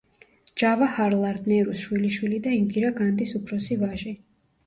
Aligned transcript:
ჯავაჰარლალ 0.61 1.35
ნერუს 1.51 1.83
შვილიშვილი 1.83 2.41
და 2.47 2.53
ინდირა 2.61 2.91
განდის 3.01 3.35
უფროსი 3.41 3.79
ვაჟი. 3.83 4.15